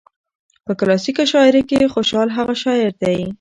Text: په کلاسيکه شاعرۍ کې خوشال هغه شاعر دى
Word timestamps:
په 0.65 0.71
کلاسيکه 0.79 1.23
شاعرۍ 1.31 1.63
کې 1.69 1.91
خوشال 1.93 2.27
هغه 2.37 2.53
شاعر 2.63 2.91
دى 3.01 3.19